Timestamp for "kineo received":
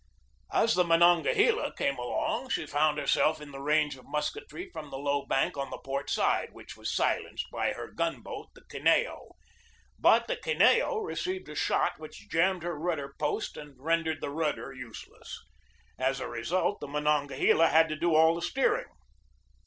10.37-11.49